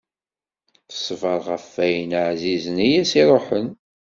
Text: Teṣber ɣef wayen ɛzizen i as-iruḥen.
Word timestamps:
Teṣber 0.89 1.39
ɣef 1.49 1.67
wayen 1.77 2.11
ɛzizen 2.25 2.77
i 2.87 2.89
as-iruḥen. 3.01 3.67